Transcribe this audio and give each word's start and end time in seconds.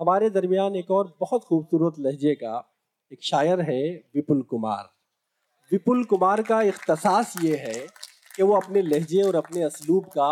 हमारे 0.00 0.30
दरमियान 0.30 0.76
एक 0.76 0.90
और 0.90 1.16
बहुत 1.20 1.44
खूबसूरत 1.44 1.94
लहजे 1.98 2.34
का 2.34 2.74
एक 3.12 3.22
शायर 3.22 3.60
है 3.60 3.94
विपुल 4.14 4.42
कुमार। 4.42 4.90
विपुल 5.72 6.04
कुमार 6.04 6.42
का 6.42 6.62
इख्तसास 6.62 7.34
ये 7.42 7.56
है 7.56 7.86
कि 8.36 8.42
वो 8.42 8.60
अपने 8.60 8.82
लहजे 8.82 9.22
और 9.22 9.36
अपने 9.36 9.62
असलूब 9.62 10.04
का 10.04 10.28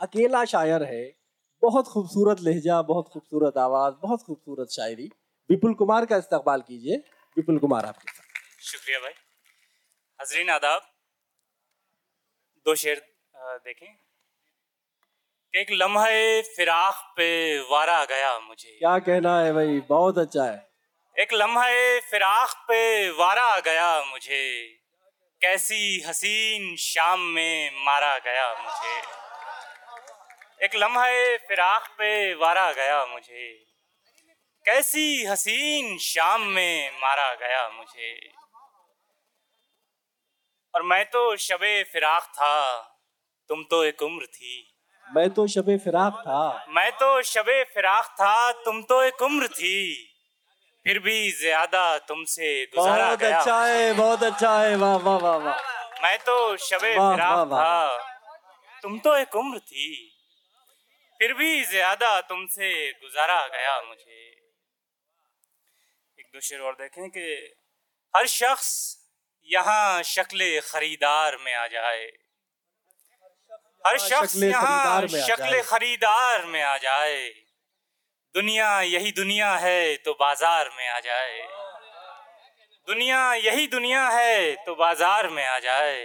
अकेला 0.00 0.44
शायर 0.44 0.82
है। 0.82 1.16
बहुत 1.62 1.86
खूबसूरत 1.86 2.40
लहजा, 2.40 2.82
बहुत 2.82 3.08
खूबसूरत 3.08 3.56
आवाज़, 3.56 3.94
बहुत 3.94 4.22
खूबसूरत 4.22 4.68
शायरी। 4.68 5.10
विपुल 5.50 5.74
कुमार 5.74 6.06
का 6.06 6.16
इस्तकबाल 6.16 6.60
कीजिए। 6.60 6.96
विपुल 7.36 7.58
कुमार 7.58 7.86
आपके 7.86 8.12
साथ। 8.12 8.62
शुक्रिया 8.62 8.98
भाई। 8.98 9.12
हजरीन, 10.20 10.50
आदाब। 10.50 10.80
दो 12.66 12.74
शेर 12.74 13.02
देखें। 13.36 14.05
एक 15.56 15.66
लम्हे 15.70 16.42
फिराक 16.42 17.14
पे 17.16 17.60
वारा 17.60 18.04
गया 18.04 18.38
मुझे। 18.38 18.68
क्या 18.68 18.98
कहना 18.98 19.40
है 19.40 19.52
भाई? 19.52 19.80
बहुत 19.80 20.18
अच्छा 20.18 20.44
है। 20.44 20.68
एक 21.18 21.32
लम्हे 21.32 22.00
फिराक 22.00 22.64
पे 22.68 23.10
वारा 23.10 23.60
गया 23.60 24.04
मुझे। 24.04 24.76
कैसी 25.40 26.02
हसीन 26.06 26.76
शाम 26.76 27.20
में 27.20 27.70
मारा 27.84 28.18
गया 28.18 28.54
मुझे। 28.54 29.02
एक 30.64 30.74
लम्हे 30.74 31.36
फिराक 31.36 31.88
पे 31.98 32.34
वारा 32.34 32.72
गया 32.72 33.06
मुझे। 33.06 33.66
कैसी 34.64 35.24
हसीन 35.24 35.98
शाम 35.98 36.42
में 36.42 36.90
मारा 37.00 37.34
गया 37.34 37.68
मुझे। 37.68 38.32
और 40.74 40.82
मैं 40.82 41.04
तो 41.04 41.36
शबे 41.36 41.84
फिराक 41.84 42.22
था 42.22 42.82
तुम 43.48 43.64
तो 43.64 43.84
एक 43.84 44.02
उम्र 44.02 44.26
थी। 44.26 44.72
मैं 45.08 45.28
तो 45.30 45.46
शबे 45.46 45.76
फिराक 45.78 46.14
था। 46.20 46.64
मैं 46.68 46.90
तो 46.92 47.22
शबे 47.24 47.62
फिराक 47.64 48.06
था 48.20 48.52
तुम 48.64 48.82
तो 48.82 49.02
एक 49.02 49.22
उम्र 49.22 49.48
थी। 49.48 49.76
फिर 50.86 50.98
भी 50.98 51.30
ज़्यादा 51.32 51.86
तुमसे 52.08 52.48
गुजारा 52.66 53.04
बहुत 53.04 53.18
गया। 53.20 53.38
अच्छा 53.38 53.64
है 53.64 53.92
बहुत 53.94 54.22
अच्छा 54.22 54.58
है। 54.58 54.74
वाह 54.76 54.96
वाह 54.96 55.18
वाह 55.18 55.36
वाह। 55.36 56.02
मैं 56.02 56.18
तो 56.18 56.56
शबे 56.56 56.92
फिराक 56.92 57.46
था। 57.48 57.70
तुम 58.82 58.98
तो 58.98 59.16
एक 59.16 59.36
उम्र 59.36 59.58
थी। 59.60 59.88
फिर 61.20 61.32
भी 61.34 61.64
ज़्यादा 61.64 62.20
तुमसे 62.28 62.70
गुजारा 62.92 63.40
गया 63.48 63.80
मुझे। 63.82 64.24
एक 66.18 66.26
दो 66.26 66.40
शेर 66.40 66.60
और 66.60 66.72
देखें 66.74 67.08
कि 67.10 67.26
हर 68.14 68.26
शख्स 68.28 68.68
यहाँ 69.48 70.02
शक्ल 70.04 70.60
खरीदार 70.64 71.36
में 71.44 71.54
आ 71.54 71.66
जाए। 71.66 72.06
हर 73.86 73.96
हाँ, 73.96 74.08
शख्स 74.08 74.36
यहाँ 74.42 75.06
शक्ल 75.08 75.60
खरीदार 75.62 76.46
में 76.46 76.62
आ 76.62 76.76
जाए। 76.78 77.18
दुनिया 78.34 78.70
यही 78.82 79.12
दुनिया 79.12 79.50
है 79.56 79.96
तो 79.96 80.12
बाज़ार 80.20 80.70
में 80.78 80.88
आ 80.88 80.98
जाए। 81.00 81.42
दुनिया 82.88 83.20
यही 83.34 83.66
दुनिया 83.66 84.06
है 84.08 84.54
तो 84.66 84.74
बाज़ार 84.74 85.28
में 85.28 85.46
आ 85.46 85.58
जाए। 85.58 86.02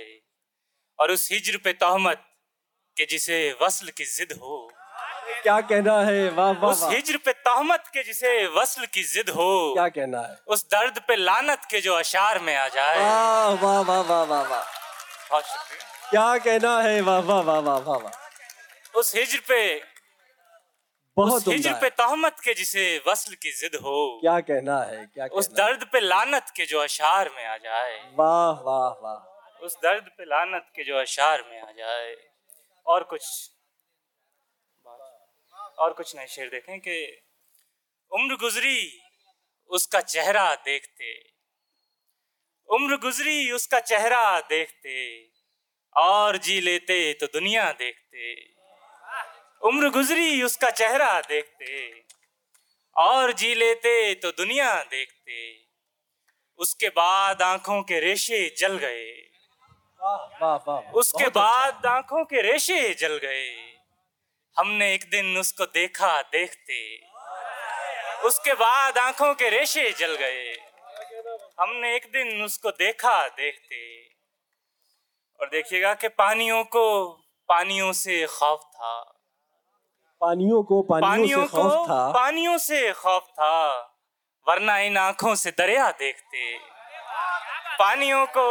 और 1.00 1.12
उस 1.12 1.28
हिजर 1.32 1.58
पे 1.58 1.74
तहमत 1.76 2.24
के 2.98 3.06
जिसे 3.06 3.40
वसल 3.62 3.90
की 3.98 4.06
जिद 4.08 4.38
हो। 4.42 4.60
क्या 5.44 5.60
कहना 5.62 6.00
है? 6.02 6.30
वाह 6.30 6.52
वाह 6.54 6.72
उस 6.72 6.84
हिजर 6.92 7.18
पे 7.26 7.34
तहमत 7.42 7.84
के 7.94 8.04
जिसे 8.04 8.32
वसल 8.58 8.86
की 8.94 9.04
जिद 9.04 9.30
हो। 9.30 9.52
क्या 9.74 9.88
कहना 9.90 10.22
है? 10.22 10.36
उस 10.48 10.66
दर्द 10.72 11.00
पे 11.08 11.16
लानत 11.18 11.68
के 11.72 11.82
जो 11.82 11.94
अशार 11.96 12.40
में 12.40 12.56
आ 12.56 12.68
जाए। 12.68 12.98
वाह 13.00 13.54
वाह 13.64 13.80
वाह 13.82 14.02
वाह 14.02 14.24
वाह 14.24 14.44
वाह। 14.50 14.64
बहुत 15.30 15.46
शुक्रिया। 15.46 15.91
क्या 16.12 16.38
कहना 16.38 16.82
है? 16.82 17.02
वाह 17.02 17.20
वाह 17.20 17.42
वाह 17.42 17.60
वाह 17.60 17.78
वाह 17.80 17.98
वाह। 17.98 19.00
उस 19.00 19.16
हिजर 19.16 19.40
पे 19.40 19.84
बहुत 21.18 21.34
उस 21.34 21.48
हिजर 21.48 21.74
पे 21.74 21.90
तहमत 21.90 22.40
के 22.44 22.54
जिसे 22.54 23.04
वसल 23.08 23.34
की 23.34 23.52
जिद 23.52 23.76
हो 23.76 24.20
क्या 24.22 24.40
कहना 24.40 24.82
है? 24.82 25.06
क्या 25.06 25.28
कहना 25.28 25.40
उस 25.40 25.48
दर्द 25.52 25.84
पे 25.94 26.00
लानत 26.00 26.54
के 26.56 26.66
जो 26.66 26.80
अशार 26.80 27.30
में 27.30 27.46
आ 27.46 27.58
जाए। 27.58 28.12
वाह 28.16 28.62
वाह 28.62 28.90
वाह। 29.04 29.64
उस 29.66 29.78
दर्द 29.84 30.04
पे 30.18 30.26
लानत 30.26 30.72
के 30.76 30.84
जो 30.84 30.98
अशार 30.98 31.44
में 31.50 31.62
आ 31.62 31.72
जाए। 31.72 32.16
और 32.88 33.04
कुछ 33.04 33.50
और 35.80 35.94
कुछ 35.94 36.16
नए 36.16 36.28
शेर 36.28 36.50
देखें 36.50 36.80
कि 36.80 37.22
उम्र 38.12 38.36
गुजरी 38.36 39.02
उसका 39.70 40.02
चेहरा 40.02 40.56
देखते। 40.56 41.14
उम्र 42.70 42.98
गुजरी 42.98 43.52
उसका 43.52 43.80
चेहरा 43.80 44.40
देखते। 44.40 45.31
और 45.96 46.38
जी 46.38 46.62
लेते 46.62 47.14
तो 47.14 47.26
दुनिया 47.26 47.72
देखते। 47.72 48.54
उम्र 49.62 49.90
गुजरी 49.90 50.44
उसका 50.44 50.70
चेहरा 50.70 51.22
देखते। 51.22 52.04
और 52.98 53.34
जी 53.34 53.56
लेते 53.56 54.14
तो 54.16 54.32
दुनिया 54.32 54.84
देखते। 54.84 55.68
उसके 56.58 56.90
बाद 56.90 57.42
आँखों 57.42 57.84
के 57.84 58.00
रेशे 58.00 58.56
जल 58.58 58.78
गए। 58.78 59.28
उसके 60.92 61.26
अच्छा। 61.26 61.42
बाद 61.42 61.86
आँखों 61.86 62.26
के 62.26 62.42
रेशे 62.42 62.94
जल 62.94 63.18
गए। 63.18 63.74
हमने 64.58 64.94
एक 64.94 65.10
दिन 65.10 65.38
उसको 65.38 65.66
देखा 65.66 66.22
देखते। 66.22 67.02
उसके 68.28 68.54
बाद 68.54 68.98
आँखों 68.98 69.34
के 69.34 69.50
रेशे 69.50 69.92
जल 69.92 70.16
गए। 70.16 70.58
हमने 71.60 71.96
एक 71.96 72.12
दिन 72.12 72.44
उसको 72.44 72.72
देखा 72.72 73.28
देखते। 73.28 74.11
और 75.42 75.50
देखिएगा 75.50 75.94
कि 75.94 76.08
पानियों 76.08 76.64
को 76.64 76.84
पानियों 77.50 77.92
से 77.94 78.26
खौफ 78.28 78.60
था। 78.60 78.94
पानियों 80.22 80.64
को 80.64 80.82
पानियों, 80.82 81.08
पानियों 81.08 81.46
से 81.46 81.52
खौफ 81.52 81.88
था। 81.90 82.12
पानियों 82.12 82.58
से 82.58 82.92
खौफ 82.92 83.24
था 83.24 83.80
वरना 84.48 84.78
इन 84.80 84.98
आँखों 84.98 85.36
से 85.36 85.52
दरिया 85.52 85.90
देखते। 85.92 86.58
पानियों 87.80 88.26
को 88.26 88.48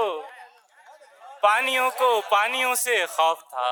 पानियों 1.42 1.90
को 1.90 2.20
पानियों 2.20 2.74
से 2.74 3.06
खौफ 3.06 3.42
था। 3.42 3.70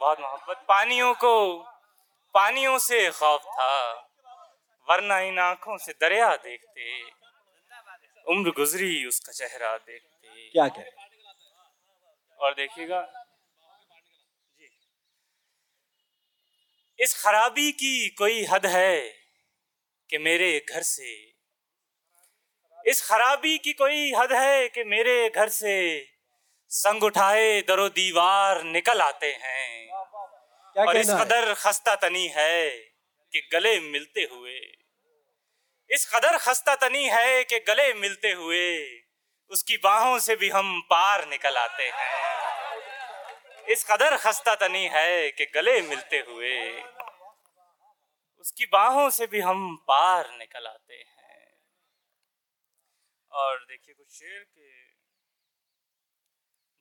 बहुत 0.00 0.20
मोहब्बत। 0.20 0.64
पानियों 0.68 1.14
को 1.14 1.34
पानियों 2.34 2.78
से 2.78 3.10
खौफ 3.10 3.40
था 3.40 3.72
वरना 4.88 5.18
इन 5.20 5.38
आँखों 5.38 5.76
से 5.78 5.92
दरिया 5.92 6.34
देखते। 6.36 7.02
उम्र 8.32 8.50
गुजरी 8.50 9.06
उसका 9.06 9.32
चेहरा 9.32 9.76
देखते। 9.76 10.50
क्या 10.50 10.68
कहते 10.68 11.07
और 12.40 12.54
देखिएगा। 12.54 13.24
इस 17.00 17.22
खराबी 17.22 17.72
की 17.72 18.08
कोई 18.08 18.44
हद 18.44 18.66
है 18.66 19.00
कि 20.10 20.18
मेरे 20.18 20.66
घर 20.68 20.82
से? 20.82 21.34
इस 22.86 23.06
खराबी 23.08 23.58
की 23.58 23.72
कोई 23.72 24.12
हद 24.12 24.32
है 24.32 24.68
कि 24.68 24.84
मेरे 24.84 25.30
घर 25.30 25.48
से 25.48 25.74
संग 26.68 27.02
उठाए 27.02 27.62
दरो 27.62 27.88
दीवार 27.88 28.62
निकल 28.62 29.00
आते 29.00 29.32
हैं? 29.32 29.90
और 30.86 30.96
इस 30.96 31.10
कदर 31.10 31.54
खस्ता 31.54 31.94
तनी 31.94 32.28
है 32.28 32.70
कि 33.32 33.48
गले 33.52 33.80
मिलते 33.80 34.22
हुए? 34.22 34.60
इस 35.90 36.10
कदर 36.14 36.38
खस्ता 36.38 36.74
तनी 36.76 37.08
है 37.08 37.44
कि 37.44 37.58
गले 37.58 37.94
मिलते 37.94 38.32
हुए 38.32 38.98
उसकी 39.50 39.76
बाहों 39.76 40.18
से 40.18 40.36
भी 40.36 40.48
हम 40.48 40.80
पार 40.80 41.28
निकल 41.28 41.56
आते 41.56 41.82
हैं? 41.82 42.27
इस 43.70 43.84
कदर 43.90 44.16
खस्ता 44.16 44.54
तनी 44.54 44.84
है 44.92 45.30
कि 45.30 45.46
गले 45.54 45.82
मिलते 45.82 46.16
हुए। 46.18 46.82
उसकी 48.40 48.66
बाहों 48.66 49.10
से 49.10 49.26
भी 49.26 49.40
हम 49.40 49.76
पार 49.76 50.30
निकल 50.38 50.66
आते 50.66 50.94
हैं। 50.94 51.52
और 53.32 53.58
देखिए 53.58 53.94
कुछ 53.94 54.06
शेर 54.10 54.40
के 54.40 54.88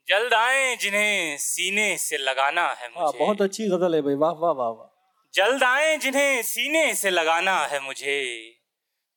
जल्द 0.08 0.34
आए 0.34 0.76
जिन्हें 0.76 1.38
सीने 1.38 1.98
से 1.98 2.18
लगाना 2.18 2.68
है 2.70 2.90
हाँ, 2.90 3.06
मुझे। 3.06 3.20
बहुत 3.20 3.42
अच्छी 3.42 3.68
गज़ल 3.68 3.96
है 3.96 4.02
भाई 4.02 4.16
वाह 4.16 4.32
वाह 4.32 4.52
वाह 4.52 4.70
वाह। 4.70 4.94
जल्द 5.34 5.64
आए 5.64 5.98
जिन्हें 5.98 6.42
सीने 6.42 6.96
से 6.96 7.10
लगाना 7.10 7.66
है 7.66 7.80
मुझे। 7.80 8.20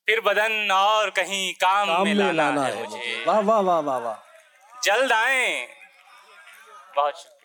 फिर 0.07 0.21
बदन 0.21 0.71
और 0.73 1.11
कहीं 1.11 1.55
काम, 1.55 1.89
काम 1.89 2.05
में 2.05 2.15
लाना, 2.15 2.33
लाना 2.33 2.65
है 2.65 2.89
मुझे। 2.89 3.25
वाह 3.25 3.41
वाह 3.41 3.61
वाह 3.61 3.81
वाह 3.81 3.99
वाह। 3.99 4.81
जल्द 4.83 5.13
आए। 5.13 5.67
बहुत 6.97 7.23
शुक्रिया। 7.23 7.40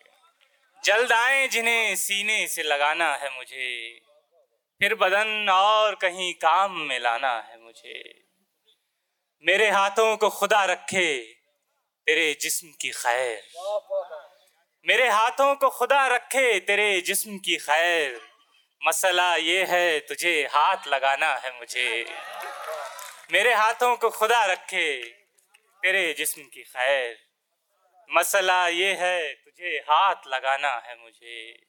जल्द 0.86 1.12
आए 1.12 1.48
जिन्हें 1.48 1.96
सीने 1.96 2.48
से 2.48 2.64
लगाना 2.64 3.16
है 3.16 3.30
मुझे। 3.30 4.02
फिर 4.80 4.96
बदन 4.96 5.50
और 5.50 5.96
कहीं 5.96 6.34
काम 6.34 6.80
में 6.80 7.00
लाना 7.00 7.40
है 7.40 7.62
मुझे। 7.62 8.24
मेरे 9.44 9.70
हाथों 9.70 10.18
को 10.18 10.30
खुदा 10.30 10.66
रखे, 10.66 11.18
तेरे 12.06 12.38
जिस्म 12.42 12.68
की 12.82 12.90
खैर। 12.90 13.44
मेरे 14.88 15.10
हाथों 15.10 15.56
को 15.56 15.70
खुदा 15.70 16.08
रखे, 16.08 16.60
तेरे 16.60 17.02
जिस्म 17.02 17.38
की 17.38 17.58
खैर। 17.58 18.22
मसला 18.88 19.36
ये 19.36 19.66
है, 19.66 20.00
तुझे 20.00 20.48
हाथ 20.52 20.78
लगाना 20.88 21.36
है 21.36 21.58
मुझे। 21.58 22.06
मेरे 23.32 23.54
हाथों 23.54 23.96
को 23.96 24.10
खुदा 24.10 24.46
रखे, 24.46 25.04
तेरे 25.84 26.14
जिस्म 26.14 26.42
की 26.42 26.64
खैर। 26.64 27.18
मसला 28.12 28.68
ये 28.68 28.94
है 28.94 29.45
तुझे 29.60 29.78
हाथ 29.78 30.16
लगाना 30.28 30.70
है 30.70 30.96
मुझे। 31.04 31.68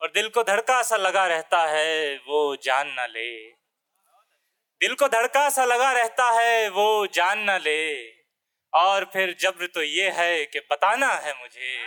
और 0.00 0.08
दिल 0.08 0.28
को 0.28 0.42
धड़का 0.42 0.82
सा 0.82 0.96
लगा 0.96 1.26
रहता 1.26 1.66
है 1.66 2.16
वो 2.16 2.56
जान 2.56 2.88
ना 2.88 3.06
ले। 3.06 3.50
दिल 4.80 4.94
को 4.94 5.08
धड़का 5.08 5.50
सा 5.50 5.64
लगा 5.64 5.92
रहता 5.92 6.30
है 6.30 6.68
वो 6.68 7.06
जान 7.06 7.38
ना 7.38 7.56
ले। 7.58 8.10
और 8.72 9.04
फिर 9.12 9.36
जब्र 9.40 9.66
तो 9.66 9.82
ये 9.82 10.10
है 10.10 10.44
कि 10.46 10.60
बताना 10.60 11.12
है 11.14 11.40
मुझे। 11.40 11.78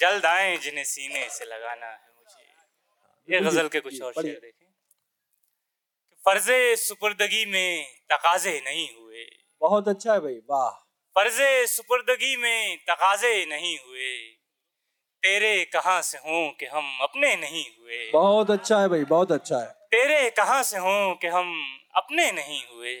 जल्द 0.00 0.26
आए 0.26 0.56
जिन्हें 0.56 0.84
सीने 0.84 1.28
से 1.30 1.44
लगाना 1.44 1.86
है 1.86 2.10
मुझे। 2.16 3.34
ये 3.34 3.40
गज़ल 3.40 3.68
के 3.68 3.80
कुछ 3.80 4.02
और 4.02 4.12
शेर 4.12 4.40
देखें। 4.40 4.66
फर्जे 6.24 6.76
सुपुर्दगी 6.76 7.44
में 7.46 7.86
तकाजे 8.12 8.62
नहीं 8.64 8.88
हुए। 8.94 9.26
बहुत 9.60 9.88
अच्छा 9.88 10.12
है 10.12 10.20
भाई 10.20 10.40
वाह। 10.50 10.91
फर्जे 11.16 11.66
सुपुर्दगी 11.66 12.36
में 12.36 12.76
तकाजे 12.76 13.46
नहीं 13.46 13.78
हुए। 13.78 14.18
तेरे 15.22 15.64
कहाँ 15.64 16.02
से 16.02 16.18
हों 16.18 16.50
कि 16.50 16.66
हम 16.66 16.98
अपने 17.02 17.36
नहीं 17.36 17.64
हुए? 17.64 18.10
बहुत 18.12 18.50
अच्छा 18.50 18.80
है 18.80 18.88
भाई 18.88 19.04
बहुत 19.04 19.32
अच्छा 19.32 19.56
है। 19.56 19.66
तेरे 19.66 20.30
कहाँ 20.30 20.62
से 20.62 20.78
हों 20.78 21.14
कि 21.14 21.26
हम 21.26 21.78
अपने 21.96 22.32
नहीं 22.32 22.62
हुए? 22.72 22.96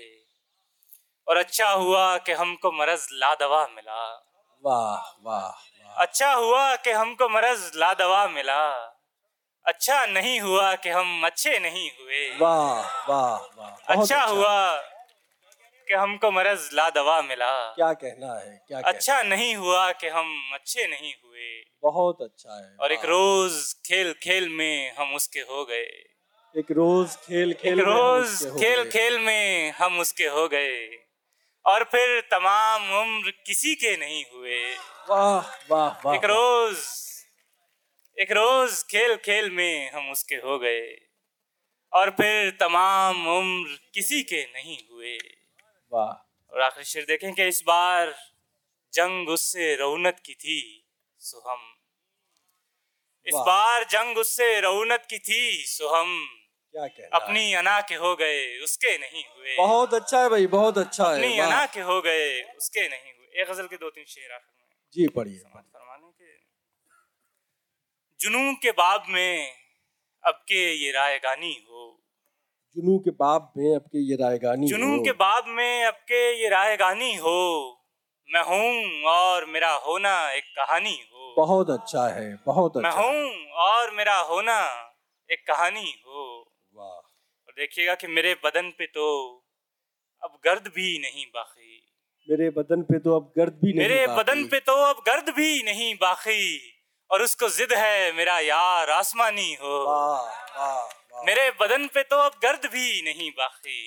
और 1.28 1.36
अच्छा 1.36 1.70
हुआ 1.70 2.16
कि 2.18 2.32
हमको 2.32 2.72
मरज 2.72 3.08
लादवा 3.12 3.66
मिला। 3.66 4.28
वाह 4.64 5.22
वाह 5.22 5.68
अच्छा 6.02 6.32
हुआ 6.32 6.76
कि 6.76 6.90
हमको 6.90 7.28
मरज 7.28 7.70
लादवा 7.74 8.28
मिला। 8.28 8.72
अच्छा 9.66 10.06
नहीं 10.06 10.40
हुआ 10.40 10.74
कि 10.74 10.88
हम 10.88 11.26
अच्छे 11.26 11.58
नहीं 11.58 11.90
हुए। 11.90 12.38
वाह 12.38 13.08
वाह 13.08 13.36
वाह। 13.36 13.68
अच्छा, 13.68 14.00
अच्छा। 14.00 14.24
हुआ 14.24 14.91
कि 15.92 15.98
हमको 15.98 16.30
मरज 16.30 16.68
ला 16.74 16.88
दवा 16.90 17.20
मिला। 17.22 17.52
क्या 17.72 17.92
कहना 17.92 18.34
है? 18.34 18.64
क्या 18.68 18.78
अच्छा 18.80 19.16
कहना? 19.16 19.28
नहीं 19.28 19.54
हुआ 19.56 19.92
कि 19.92 20.08
हम 20.08 20.50
अच्छे 20.54 20.86
नहीं 20.86 21.12
हुए। 21.24 21.48
बहुत 21.82 22.22
अच्छा 22.22 22.56
है। 22.56 22.76
और 22.80 22.92
एक 22.92 23.04
रोज 23.04 23.58
खेल 23.86 24.12
खेल 24.12 24.48
में 24.48 24.94
हम 24.98 25.14
उसके 25.14 25.40
हो 25.40 25.64
गए। 25.64 25.90
एक 26.54 26.70
रोज 26.70 27.16
खेल 27.16 27.52
खेल 27.52 27.80
एक 27.80 27.84
रोज 27.86 28.44
खेल 28.60 28.84
खेल 28.90 29.18
में 29.18 29.72
हम 29.72 29.98
उसके 29.98 30.26
हो 30.26 30.46
गए। 30.48 30.80
और 31.66 31.84
फिर 31.84 32.20
तमाम 32.20 32.90
उम्र 33.00 33.30
किसी 33.46 33.74
के 33.74 33.96
नहीं 33.96 34.24
हुए। 34.34 34.62
वाह 35.10 35.52
वाह 35.70 36.00
वाह 36.06 36.14
एक 36.14 36.24
रोज 36.24 36.78
एक 38.18 38.32
रोज 38.32 38.82
खेल 38.82 39.16
खेल 39.16 39.50
में 39.50 39.92
हम 39.92 40.10
उसके 40.10 40.36
हो 40.36 40.58
गए। 40.58 40.88
और 41.92 42.10
फिर 42.10 42.50
तमाम 42.60 43.28
उम्र 43.28 43.78
किसी 43.94 44.22
के 44.22 44.42
नहीं 44.42 44.78
हुए। 44.92 45.18
वाह। 45.92 46.12
और 46.52 46.60
आखिर 46.62 46.84
शेर 46.84 47.04
देखें 47.08 47.32
कि 47.34 47.46
इस 47.48 47.62
बार 47.66 48.14
जंग 48.92 49.28
उससे 49.36 49.74
रौनक 49.76 50.18
की 50.26 50.34
थी 50.44 50.58
सो 51.20 51.40
हम 51.48 51.60
इस 53.26 53.34
बार 53.46 53.84
जंग 53.90 54.18
उससे 54.18 54.48
रौनक 54.60 55.06
की 55.10 55.18
थी 55.28 55.42
सो 55.66 55.88
हम 55.88 56.14
क्या 56.74 56.86
कहना 56.86 57.18
अपनी 57.18 57.52
अना 57.54 57.80
के 57.88 57.94
हो 58.02 58.14
गए 58.16 58.38
उसके 58.64 58.96
नहीं 58.98 59.24
हुए। 59.24 59.56
बहुत 59.56 59.94
अच्छा 59.94 60.22
है 60.22 60.28
भाई 60.28 60.46
बहुत 60.54 60.78
अच्छा 60.78 61.10
है 61.10 61.16
अपनी 61.16 61.38
अना 61.38 61.64
के 61.74 61.80
हो 61.90 62.00
गए 62.06 62.42
उसके 62.42 62.88
नहीं 62.88 63.12
हुए। 63.12 63.42
एक 63.42 63.48
गज़ल 63.50 63.66
के 63.66 63.76
दो 63.76 63.90
तीन 63.90 64.04
शेर 64.04 64.32
आखिर 64.32 64.54
में। 64.60 64.68
जी 64.96 65.06
पढ़िए 65.16 65.38
फरमाने 65.38 66.10
के। 66.10 66.30
जुनू 68.20 68.54
के 68.62 68.70
बाब 68.80 69.04
में 69.08 69.34
अब 70.24 70.34
के 70.48 70.62
ये 70.74 70.90
राय 70.92 71.18
गानी 71.18 71.52
हो 71.68 71.71
जुनू 72.76 72.98
के 72.98 73.10
बाब 73.10 73.52
में 73.56 73.74
अब 73.74 73.82
के 73.82 73.98
ये 74.00 74.16
रायगानी 74.16 74.66
जुनू 74.66 74.98
के 75.04 75.12
बाब 75.12 75.48
में 75.48 75.84
अब 75.84 75.94
के 76.08 76.20
ये 76.42 76.48
रायगानी 76.48 77.14
हो। 77.16 77.40
मैं 78.28 78.42
हूँ 78.42 79.02
और 79.04 79.44
मेरा 79.46 79.72
होना 79.86 80.12
एक 80.32 80.44
कहानी 80.58 80.96
हो। 81.12 81.34
बहुत 81.36 81.70
अच्छा 81.70 82.06
है 82.08 82.34
बहुत 82.46 82.76
अच्छा। 82.76 82.88
मैं 82.88 82.96
हूँ 82.98 83.50
और 83.64 83.90
मेरा 83.90 84.16
होना 84.30 84.56
एक 85.30 85.44
कहानी 85.48 85.92
हो। 86.06 86.24
वाह। 86.74 86.88
और 86.88 87.52
देखिएगा 87.58 87.94
कि 87.94 88.06
मेरे 88.06 88.34
बदन 88.44 88.70
पे 88.78 88.86
तो 88.86 89.08
अब 90.22 90.38
गर्द 90.44 90.72
भी 90.74 90.98
नहीं 90.98 91.26
बाकी। 91.26 91.78
मेरे 92.28 92.50
बदन 92.50 92.82
पे 92.82 92.98
तो 92.98 93.16
अब 93.16 93.32
गर्द 93.36 93.60
भी 93.64 93.72
नहीं 93.72 93.88
मेरे 93.88 94.06
बदन 94.06 94.44
पे 94.44 94.60
तो 94.60 94.72
अब 94.84 95.04
गर्द 95.06 95.34
भी 95.36 95.62
नहीं 95.62 95.94
बाकी। 95.94 96.44
और 97.10 97.22
उसको 97.22 97.48
जिद 97.48 97.72
है 97.72 98.12
मेरा 98.12 98.38
यार 98.38 98.90
आसमानी 98.90 99.52
हो। 99.54 99.78
वाह 99.84 100.20
वाह। 100.58 101.01
मेरे 101.26 101.50
बदन 101.60 101.86
पे 101.86 102.02
तो 102.02 102.16
अब 102.18 102.38
गर्द 102.42 102.66
भी 102.66 103.02
नहीं 103.02 103.30
बाकी। 103.30 103.80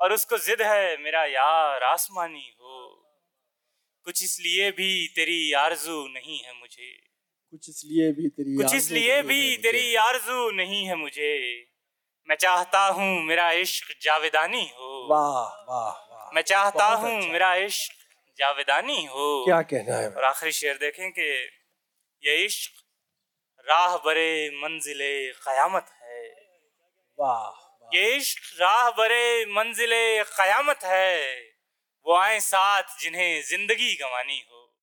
और 0.00 0.12
उसको 0.12 0.38
जिद 0.38 0.62
है 0.62 0.96
मेरा 0.96 1.24
यार 1.24 1.82
आसमानी 1.82 2.46
हो। 2.60 2.76
कुछ 4.06 4.22
इसलिए 4.22 4.70
भी 4.70 4.90
तेरी 5.16 5.52
आरज़ू 5.52 5.96
नहीं 6.08 6.38
है 6.38 6.52
मुझे। 6.60 6.90
कुछ 7.52 7.68
इसलिए 7.68 8.10
भी 8.12 8.28
तेरी 8.28 8.56
कुछ 8.56 8.74
इसलिए 8.74 9.20
भी 9.22 9.56
तेरी 9.56 9.94
आरज़ू 9.94 10.50
नहीं 10.50 10.84
है 10.86 10.96
मुझे। 10.96 11.34
मैं 12.28 12.36
चाहता 12.36 12.86
हूँ 12.88 13.10
मेरा 13.22 13.50
इश्क 13.62 13.94
जावेदानी 14.02 14.66
हो। 14.78 14.90
वाह 15.10 15.42
वाह 15.70 16.32
मैं 16.34 16.42
चाहता 16.42 16.86
हूँ 16.94 17.16
अच्छा। 17.16 17.32
मेरा 17.32 17.54
इश्क 17.64 17.92
जावेदानी 18.38 19.04
हो। 19.06 19.44
क्या 19.44 19.60
कहना 19.62 19.96
है? 19.96 20.08
और 20.08 20.24
आखिरी 20.24 20.52
शेर 20.52 20.76
देखें 20.76 21.10
कि 21.10 21.28
ये 22.22 22.36
इश्क 22.44 22.72
राह 23.66 23.96
बरे 23.96 24.30
मंजिले 24.54 25.12
कयामत 25.44 25.86
है। 25.92 26.03
इश्क 27.18 28.60
राह 28.60 28.90
बरे 28.90 29.44
मंजिले 29.46 30.04
कयामत 30.30 30.84
है 30.84 31.16
वो 32.06 32.16
आए 32.16 32.38
साथ 32.40 32.98
जिन्हें 33.00 33.42
ज़िंदगी 33.42 33.94
गंवानी 33.94 34.40
हो। 34.50 34.53